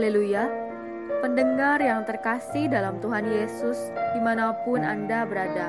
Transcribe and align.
Haleluya. 0.00 0.48
Pendengar 1.20 1.76
yang 1.76 2.08
terkasih 2.08 2.72
dalam 2.72 3.04
Tuhan 3.04 3.20
Yesus, 3.28 3.92
di 4.16 4.20
mana 4.24 4.56
pun 4.64 4.80
Anda 4.80 5.28
berada, 5.28 5.68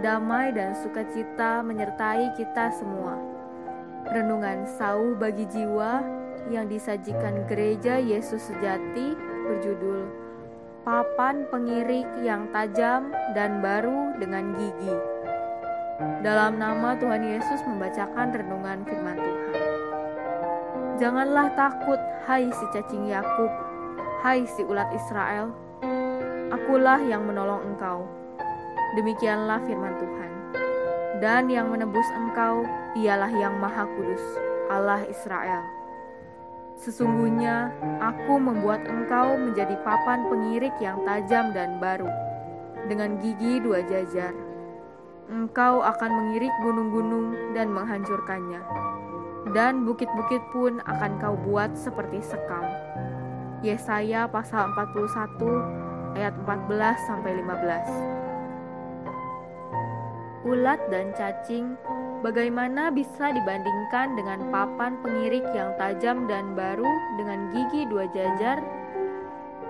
damai 0.00 0.56
dan 0.56 0.72
sukacita 0.72 1.60
menyertai 1.60 2.32
kita 2.32 2.72
semua. 2.72 3.20
Renungan 4.08 4.64
sauh 4.64 5.12
bagi 5.20 5.44
jiwa 5.52 6.00
yang 6.48 6.64
disajikan 6.72 7.44
gereja 7.44 8.00
Yesus 8.00 8.40
sejati 8.40 9.12
berjudul 9.20 10.08
Papan 10.88 11.44
Pengirik 11.52 12.08
yang 12.24 12.48
Tajam 12.56 13.12
dan 13.36 13.60
Baru 13.60 14.16
dengan 14.16 14.56
Gigi. 14.56 14.96
Dalam 16.24 16.56
nama 16.56 16.96
Tuhan 16.96 17.20
Yesus 17.20 17.60
membacakan 17.68 18.32
renungan 18.32 18.80
firman 18.88 19.20
Tuhan. 19.20 19.65
Janganlah 20.96 21.52
takut, 21.52 22.00
hai 22.24 22.48
si 22.48 22.64
cacing 22.72 23.12
Yakub, 23.12 23.52
hai 24.24 24.48
si 24.48 24.64
ulat 24.64 24.88
Israel. 24.96 25.52
Akulah 26.48 26.96
yang 27.04 27.28
menolong 27.28 27.68
engkau. 27.68 28.08
Demikianlah 28.96 29.60
firman 29.68 29.92
Tuhan. 30.00 30.32
Dan 31.20 31.52
yang 31.52 31.68
menebus 31.68 32.08
engkau 32.16 32.64
ialah 32.96 33.28
yang 33.28 33.60
Maha 33.60 33.84
Kudus, 33.92 34.24
Allah 34.72 35.04
Israel. 35.04 35.60
Sesungguhnya 36.80 37.76
aku 38.00 38.40
membuat 38.40 38.88
engkau 38.88 39.36
menjadi 39.36 39.76
papan 39.84 40.24
pengirik 40.32 40.72
yang 40.80 40.96
tajam 41.04 41.52
dan 41.52 41.76
baru, 41.76 42.08
dengan 42.88 43.20
gigi 43.20 43.60
dua 43.60 43.84
jajar. 43.84 44.32
Engkau 45.28 45.84
akan 45.84 46.10
mengirik 46.24 46.52
gunung-gunung 46.64 47.52
dan 47.52 47.68
menghancurkannya 47.68 48.64
dan 49.54 49.86
bukit-bukit 49.86 50.42
pun 50.50 50.82
akan 50.88 51.20
kau 51.22 51.38
buat 51.46 51.70
seperti 51.78 52.18
sekam. 52.24 52.64
Yesaya 53.62 54.26
pasal 54.26 54.72
41 54.74 56.18
ayat 56.18 56.34
14 56.42 57.06
sampai 57.06 57.38
15. 57.44 58.26
Ulat 60.46 60.78
dan 60.90 61.10
cacing 61.18 61.74
bagaimana 62.22 62.94
bisa 62.94 63.34
dibandingkan 63.34 64.14
dengan 64.14 64.46
papan 64.54 64.94
pengirik 65.02 65.42
yang 65.54 65.74
tajam 65.74 66.30
dan 66.30 66.54
baru 66.54 66.86
dengan 67.18 67.50
gigi 67.50 67.82
dua 67.90 68.06
jajar? 68.14 68.62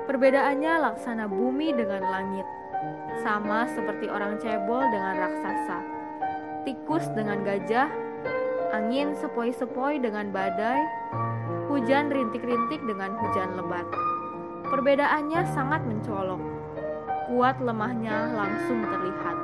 Perbedaannya 0.06 0.86
laksana 0.86 1.26
bumi 1.26 1.74
dengan 1.74 2.04
langit, 2.06 2.46
sama 3.24 3.66
seperti 3.72 4.06
orang 4.06 4.38
cebol 4.38 4.84
dengan 4.92 5.18
raksasa, 5.18 5.78
tikus 6.62 7.08
dengan 7.16 7.42
gajah, 7.42 7.90
angin 8.76 9.16
sepoi-sepoi 9.16 10.04
dengan 10.04 10.28
badai, 10.28 10.84
hujan 11.72 12.12
rintik-rintik 12.12 12.84
dengan 12.84 13.16
hujan 13.16 13.56
lebat. 13.56 13.88
Perbedaannya 14.68 15.48
sangat 15.56 15.80
mencolok, 15.88 16.42
kuat 17.32 17.56
lemahnya 17.64 18.36
langsung 18.36 18.84
terlihat. 18.84 19.36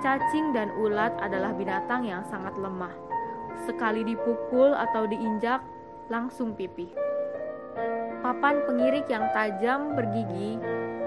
Cacing 0.00 0.56
dan 0.56 0.72
ulat 0.80 1.12
adalah 1.20 1.52
binatang 1.52 2.08
yang 2.08 2.24
sangat 2.32 2.56
lemah. 2.56 2.96
Sekali 3.68 4.08
dipukul 4.08 4.72
atau 4.72 5.04
diinjak, 5.04 5.60
langsung 6.08 6.56
pipih. 6.56 6.90
Papan 8.24 8.64
pengirik 8.64 9.04
yang 9.12 9.28
tajam 9.36 9.92
bergigi 9.92 10.56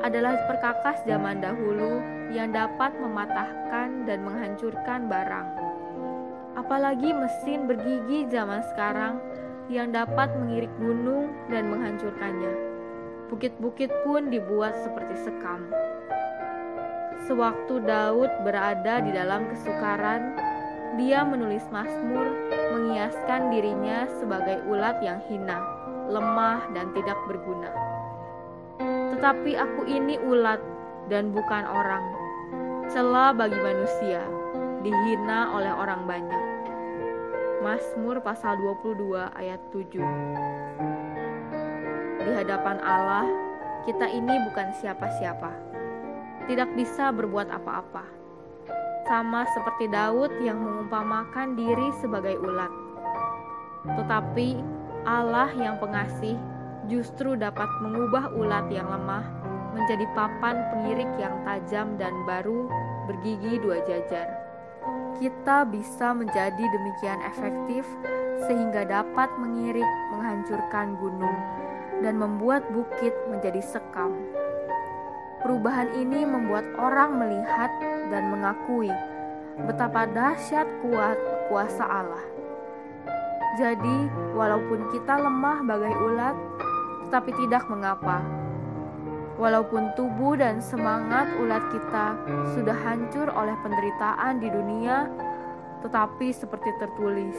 adalah 0.06 0.38
perkakas 0.46 1.02
zaman 1.10 1.42
dahulu 1.42 1.98
yang 2.30 2.54
dapat 2.54 2.94
mematahkan 3.02 4.06
dan 4.06 4.22
menghancurkan 4.22 5.10
barang 5.10 5.65
apalagi 6.56 7.12
mesin 7.12 7.68
bergigi 7.68 8.28
zaman 8.32 8.64
sekarang 8.74 9.20
yang 9.68 9.92
dapat 9.92 10.32
mengirik 10.40 10.72
gunung 10.80 11.32
dan 11.52 11.68
menghancurkannya. 11.70 12.54
Bukit-bukit 13.28 13.92
pun 14.06 14.30
dibuat 14.30 14.78
seperti 14.86 15.28
sekam. 15.28 15.68
Sewaktu 17.26 17.82
Daud 17.82 18.30
berada 18.46 19.02
di 19.02 19.10
dalam 19.10 19.50
kesukaran, 19.50 20.38
dia 20.96 21.26
menulis 21.26 21.66
Mazmur 21.74 22.30
mengiaskan 22.78 23.50
dirinya 23.50 24.06
sebagai 24.22 24.62
ulat 24.70 25.02
yang 25.02 25.18
hina, 25.26 25.58
lemah, 26.08 26.70
dan 26.78 26.94
tidak 26.94 27.18
berguna. 27.26 27.74
Tetapi 29.16 29.58
aku 29.58 29.90
ini 29.90 30.22
ulat 30.22 30.62
dan 31.10 31.34
bukan 31.34 31.66
orang, 31.66 32.06
celah 32.94 33.34
bagi 33.34 33.58
manusia, 33.58 34.22
dihina 34.86 35.50
oleh 35.50 35.74
orang 35.74 36.06
banyak. 36.06 36.46
Mazmur 37.66 38.22
pasal 38.22 38.62
22 38.62 39.18
ayat 39.34 39.58
7 39.74 39.98
Di 42.22 42.30
hadapan 42.30 42.78
Allah, 42.86 43.26
kita 43.90 44.06
ini 44.06 44.46
bukan 44.46 44.70
siapa-siapa. 44.78 45.50
Tidak 46.46 46.78
bisa 46.78 47.10
berbuat 47.10 47.50
apa-apa. 47.50 48.06
Sama 49.10 49.50
seperti 49.58 49.90
Daud 49.90 50.30
yang 50.46 50.62
mengumpamakan 50.62 51.58
diri 51.58 51.90
sebagai 51.98 52.38
ulat. 52.38 52.70
Tetapi 53.90 54.62
Allah 55.10 55.50
yang 55.58 55.82
pengasih 55.82 56.38
justru 56.86 57.34
dapat 57.34 57.70
mengubah 57.82 58.30
ulat 58.38 58.70
yang 58.70 58.86
lemah 58.86 59.26
menjadi 59.74 60.06
papan 60.14 60.62
pengirik 60.70 61.10
yang 61.18 61.34
tajam 61.42 61.98
dan 61.98 62.14
baru 62.30 62.70
bergigi 63.10 63.58
dua 63.62 63.82
jajar 63.86 64.45
kita 65.20 65.64
bisa 65.68 66.12
menjadi 66.12 66.64
demikian 66.72 67.20
efektif 67.24 67.88
sehingga 68.46 68.84
dapat 68.84 69.32
mengirik, 69.40 69.88
menghancurkan 70.12 71.00
gunung, 71.00 71.40
dan 72.04 72.20
membuat 72.20 72.68
bukit 72.76 73.16
menjadi 73.32 73.64
sekam. 73.64 74.12
Perubahan 75.40 75.94
ini 75.96 76.26
membuat 76.26 76.66
orang 76.76 77.22
melihat 77.22 77.70
dan 78.10 78.34
mengakui 78.34 78.92
betapa 79.64 80.04
dahsyat 80.10 80.68
kuat 80.84 81.16
kuasa 81.48 81.86
Allah. 81.86 82.26
Jadi, 83.56 84.12
walaupun 84.36 84.92
kita 84.92 85.16
lemah 85.16 85.64
bagai 85.64 85.96
ulat, 85.96 86.36
tetapi 87.08 87.32
tidak 87.40 87.64
mengapa, 87.72 88.20
Walaupun 89.36 89.92
tubuh 90.00 90.40
dan 90.40 90.64
semangat 90.64 91.28
ulat 91.36 91.60
kita 91.68 92.16
sudah 92.56 92.78
hancur 92.88 93.28
oleh 93.28 93.52
penderitaan 93.60 94.40
di 94.40 94.48
dunia, 94.48 95.12
tetapi 95.84 96.32
seperti 96.32 96.72
tertulis, 96.80 97.36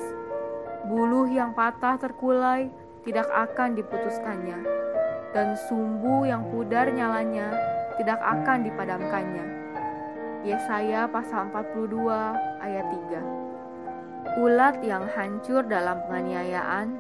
buluh 0.92 1.24
yang 1.24 1.56
patah 1.56 1.96
terkulai 1.96 2.68
tidak 3.00 3.24
akan 3.32 3.72
diputuskannya, 3.72 4.60
dan 5.32 5.56
sumbu 5.66 6.28
yang 6.28 6.44
pudar 6.52 6.92
nyalanya 6.92 7.48
tidak 7.96 8.20
akan 8.20 8.68
dipadamkannya. 8.68 9.46
Yesaya 10.46 11.10
pasal 11.10 11.50
42 11.50 12.06
ayat 12.62 12.86
3 12.86 14.38
Ulat 14.38 14.78
yang 14.84 15.02
hancur 15.10 15.66
dalam 15.66 15.98
penganiayaan 16.06 16.94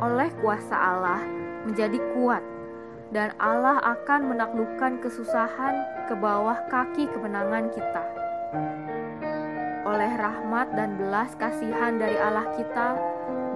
oleh 0.00 0.30
kuasa 0.40 0.72
Allah 0.72 1.20
menjadi 1.68 2.00
kuat 2.16 2.40
dan 3.10 3.34
Allah 3.42 3.82
akan 3.82 4.30
menaklukkan 4.30 5.02
kesusahan 5.02 6.06
ke 6.06 6.14
bawah 6.14 6.58
kaki 6.70 7.10
kemenangan 7.10 7.70
kita. 7.74 8.04
Oleh 9.82 10.14
rahmat 10.14 10.70
dan 10.78 10.94
belas 10.94 11.34
kasihan 11.34 11.98
dari 11.98 12.14
Allah 12.14 12.46
kita, 12.54 12.94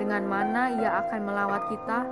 dengan 0.03 0.27
mana 0.27 0.74
Ia 0.74 1.06
akan 1.06 1.21
melawat 1.22 1.62
kita, 1.71 2.03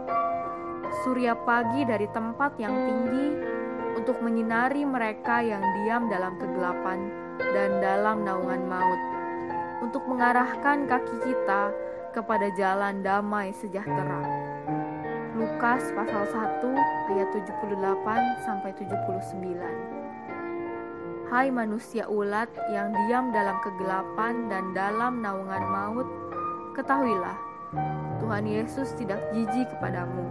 surya 1.02 1.34
pagi 1.42 1.82
dari 1.82 2.06
tempat 2.14 2.54
yang 2.62 2.74
tinggi 2.86 3.26
untuk 3.98 4.22
menyinari 4.22 4.86
mereka 4.86 5.42
yang 5.42 5.62
diam 5.82 6.06
dalam 6.06 6.38
kegelapan 6.38 7.10
dan 7.50 7.82
dalam 7.82 8.22
naungan 8.22 8.62
maut, 8.70 9.00
untuk 9.82 10.06
mengarahkan 10.06 10.86
kaki 10.86 11.16
kita 11.26 11.74
kepada 12.14 12.46
jalan 12.54 13.02
damai 13.02 13.50
sejahtera. 13.50 14.41
Lukas 15.42 15.82
pasal 15.98 16.22
1 16.30 16.62
ayat 17.10 17.34
78 17.34 18.46
sampai 18.46 18.70
79. 18.78 19.58
Hai 21.26 21.50
manusia 21.50 22.06
ulat 22.06 22.46
yang 22.70 22.94
diam 22.94 23.34
dalam 23.34 23.58
kegelapan 23.66 24.46
dan 24.46 24.70
dalam 24.70 25.18
naungan 25.18 25.66
maut, 25.66 26.06
ketahuilah, 26.78 27.34
Tuhan 28.22 28.46
Yesus 28.46 28.94
tidak 28.94 29.18
jijik 29.34 29.66
kepadamu. 29.74 30.30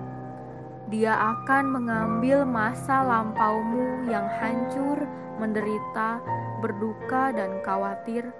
Dia 0.88 1.12
akan 1.12 1.75
mengambil 1.75 2.48
masa 2.48 3.04
lampaumu 3.04 4.08
yang 4.08 4.31
hancur, 4.40 4.96
menderita, 5.44 6.24
berduka, 6.63 7.36
dan 7.36 7.60
khawatir, 7.68 8.31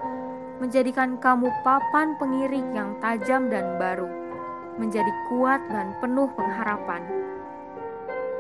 menjadikan 0.64 1.20
kamu 1.20 1.52
papan 1.68 2.16
pengirik 2.16 2.64
yang 2.72 2.96
tajam 3.04 3.52
dan 3.52 3.76
baru 3.76 4.31
menjadi 4.80 5.12
kuat 5.28 5.60
dan 5.68 5.96
penuh 6.00 6.30
pengharapan. 6.38 7.04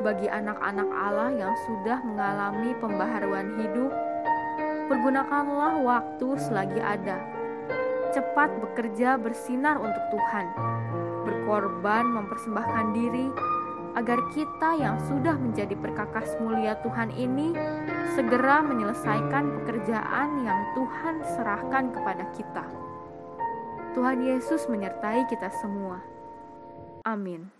Bagi 0.01 0.25
anak-anak 0.31 0.89
Allah 0.89 1.29
yang 1.35 1.53
sudah 1.67 1.99
mengalami 2.01 2.73
pembaharuan 2.81 3.53
hidup, 3.59 3.91
pergunakanlah 4.89 5.77
waktu 5.81 6.27
selagi 6.41 6.81
ada. 6.81 7.21
Cepat 8.11 8.51
bekerja 8.59 9.15
bersinar 9.15 9.79
untuk 9.79 10.03
Tuhan, 10.11 10.45
berkorban 11.23 12.05
mempersembahkan 12.11 12.85
diri, 12.91 13.27
agar 13.95 14.19
kita 14.31 14.79
yang 14.79 14.95
sudah 15.07 15.35
menjadi 15.35 15.75
perkakas 15.75 16.35
mulia 16.39 16.79
Tuhan 16.79 17.11
ini 17.11 17.51
segera 18.15 18.63
menyelesaikan 18.63 19.51
pekerjaan 19.61 20.29
yang 20.43 20.59
Tuhan 20.75 21.15
serahkan 21.35 21.91
kepada 21.91 22.25
kita. 22.35 22.65
Tuhan 23.91 24.23
Yesus 24.23 24.71
menyertai 24.71 25.27
kita 25.27 25.51
semua. 25.59 26.10
Amin. 27.05 27.51